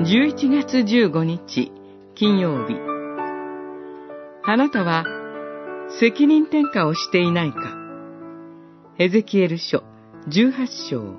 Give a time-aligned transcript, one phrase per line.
[0.00, 1.70] 11月15日
[2.16, 2.74] 金曜日。
[4.42, 5.04] あなたは
[6.00, 7.76] 責任転嫁をしていないか。
[8.98, 9.84] エゼキエル書
[10.28, 11.14] 18章。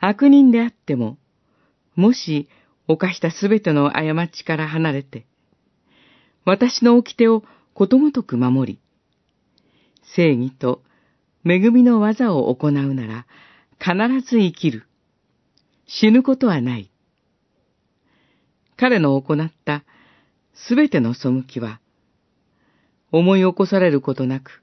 [0.00, 1.16] 悪人であっても、
[1.94, 2.48] もし
[2.88, 5.26] 犯したすべての過ちから離れて、
[6.44, 8.80] 私の掟をことごとく守り、
[10.16, 10.82] 正義と
[11.46, 13.26] 恵みの技を行うなら、
[13.78, 14.86] 必ず生きる。
[15.86, 16.90] 死ぬことはない。
[18.76, 19.84] 彼の行った
[20.54, 21.80] すべての背きは、
[23.12, 24.62] 思い起こされることなく、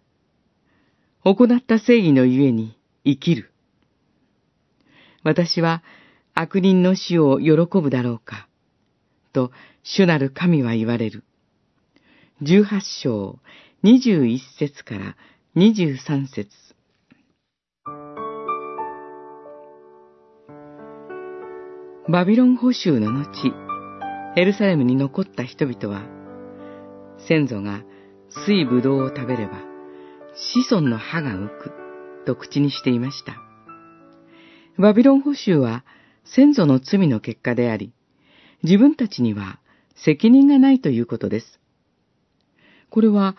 [1.23, 3.51] 行った正義のゆえに生きる。
[5.23, 5.83] 私は
[6.33, 8.47] 悪人の死を喜ぶだろうか、
[9.33, 9.51] と
[9.83, 11.23] 主なる神は言われる。
[12.41, 13.39] 十八章
[13.83, 15.15] 二十一節から
[15.53, 16.49] 二十三節
[22.11, 23.53] バビロン捕囚の後、
[24.35, 26.03] エルサレムに残った人々は、
[27.25, 27.85] 先祖が
[28.45, 29.53] 水ぶどうを食べれば、
[30.35, 31.71] 子孫の歯が浮く、
[32.25, 33.37] と口にしていました。
[34.77, 35.85] バビロン捕囚は
[36.25, 37.93] 先祖の罪の結果であり、
[38.61, 39.61] 自分たちには
[39.95, 41.61] 責任がないということです。
[42.89, 43.37] これは、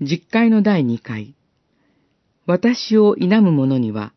[0.00, 1.34] 実会の第二回、
[2.46, 4.14] 私を否む者には、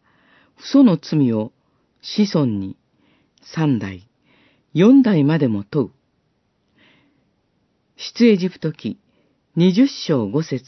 [0.57, 1.51] 父祖の罪を
[2.01, 2.77] 子孫に
[3.45, 4.07] 三代、
[4.73, 5.91] 四代までも問う。
[7.97, 8.99] 出エジプト記
[9.55, 10.63] 二十章五節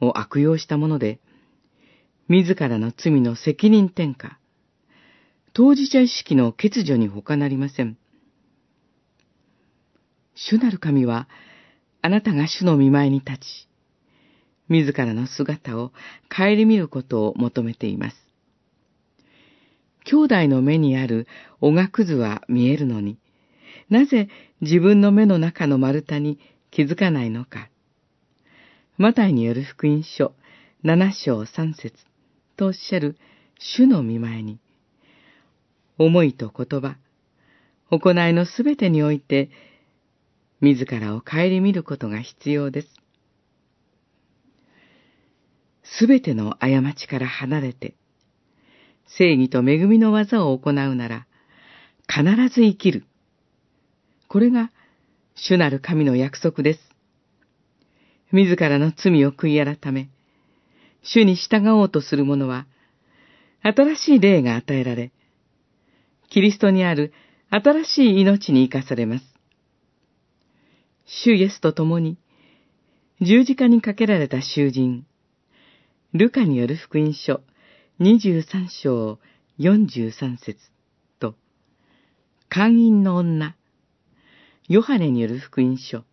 [0.00, 1.20] を悪用したもので、
[2.28, 4.36] 自らの罪の責任転嫁、
[5.52, 7.96] 当事者意識の欠如に他なりません。
[10.34, 11.28] 主なる神は、
[12.02, 13.68] あなたが主の見舞いに立ち、
[14.68, 15.92] 自らの姿を
[16.28, 18.25] 顧みることを求めています。
[20.06, 21.26] 兄弟の目にある
[21.60, 23.18] おがくずは見えるのに、
[23.90, 24.28] なぜ
[24.60, 26.38] 自分の目の中の丸太に
[26.70, 27.68] 気づかないのか。
[28.98, 30.32] マタイによる福音書
[30.82, 31.92] 七章三節
[32.56, 33.18] とおっしゃる
[33.58, 34.60] 主の見前に、
[35.98, 36.96] 思いと言葉、
[37.90, 39.50] 行いのすべてにおいて、
[40.60, 42.88] 自らを顧みることが必要です。
[45.82, 47.94] すべての過ちから離れて、
[49.06, 51.26] 正義と恵みの技を行うなら、
[52.08, 53.04] 必ず生きる。
[54.28, 54.70] これが、
[55.34, 56.80] 主なる神の約束です。
[58.32, 60.08] 自らの罪を悔い改め、
[61.02, 62.66] 主に従おうとする者は、
[63.62, 65.12] 新しい霊が与えられ、
[66.30, 67.12] キリストにある
[67.50, 69.24] 新しい命に生かされます。
[71.06, 72.18] 主イエスと共に、
[73.20, 75.06] 十字架にかけられた囚人、
[76.12, 77.40] ルカによる福音書、
[77.98, 79.18] 23章
[79.58, 80.58] 43節
[81.18, 81.34] と、
[82.50, 83.56] 会員の女、
[84.68, 86.04] ヨハネによる福音書、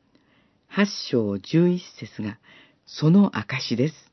[0.72, 2.40] 8章11節が
[2.86, 4.13] その証です。